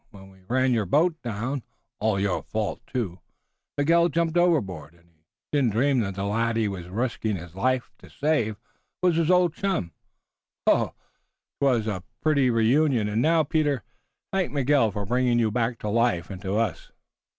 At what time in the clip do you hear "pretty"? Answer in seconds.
12.19-12.49